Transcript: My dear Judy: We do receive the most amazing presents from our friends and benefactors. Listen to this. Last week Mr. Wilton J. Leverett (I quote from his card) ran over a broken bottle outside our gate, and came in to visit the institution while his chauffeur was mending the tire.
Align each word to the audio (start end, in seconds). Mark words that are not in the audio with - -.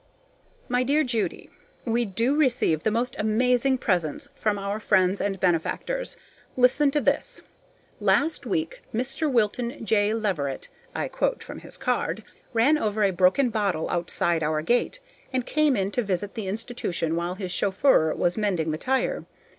My 0.67 0.81
dear 0.81 1.03
Judy: 1.03 1.51
We 1.85 2.05
do 2.05 2.35
receive 2.35 2.81
the 2.81 2.89
most 2.89 3.15
amazing 3.19 3.77
presents 3.77 4.29
from 4.33 4.57
our 4.57 4.79
friends 4.79 5.21
and 5.21 5.39
benefactors. 5.39 6.17
Listen 6.57 6.89
to 6.89 6.99
this. 6.99 7.41
Last 7.99 8.47
week 8.47 8.81
Mr. 8.91 9.31
Wilton 9.31 9.85
J. 9.85 10.15
Leverett 10.15 10.69
(I 10.95 11.07
quote 11.07 11.43
from 11.43 11.59
his 11.59 11.77
card) 11.77 12.23
ran 12.51 12.79
over 12.79 13.03
a 13.03 13.11
broken 13.11 13.51
bottle 13.51 13.87
outside 13.91 14.41
our 14.41 14.63
gate, 14.63 14.99
and 15.31 15.45
came 15.45 15.77
in 15.77 15.91
to 15.91 16.01
visit 16.01 16.33
the 16.33 16.47
institution 16.47 17.15
while 17.15 17.35
his 17.35 17.51
chauffeur 17.51 18.11
was 18.15 18.39
mending 18.39 18.71
the 18.71 18.79
tire. 18.79 19.25